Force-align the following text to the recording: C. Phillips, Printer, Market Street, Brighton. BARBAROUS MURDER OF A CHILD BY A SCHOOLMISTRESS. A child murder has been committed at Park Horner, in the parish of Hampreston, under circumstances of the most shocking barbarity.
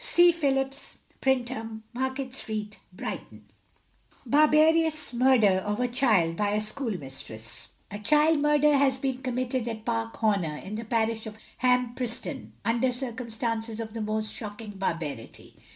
C. 0.03 0.31
Phillips, 0.31 0.97
Printer, 1.21 1.77
Market 1.93 2.33
Street, 2.33 2.79
Brighton. 2.91 3.45
BARBAROUS 4.25 5.13
MURDER 5.13 5.61
OF 5.63 5.79
A 5.79 5.87
CHILD 5.87 6.35
BY 6.37 6.49
A 6.49 6.59
SCHOOLMISTRESS. 6.59 7.69
A 7.91 7.99
child 7.99 8.41
murder 8.41 8.75
has 8.75 8.97
been 8.97 9.21
committed 9.21 9.67
at 9.67 9.85
Park 9.85 10.17
Horner, 10.17 10.57
in 10.57 10.73
the 10.73 10.85
parish 10.85 11.27
of 11.27 11.37
Hampreston, 11.61 12.51
under 12.65 12.91
circumstances 12.91 13.79
of 13.79 13.93
the 13.93 14.01
most 14.01 14.33
shocking 14.33 14.71
barbarity. 14.71 15.55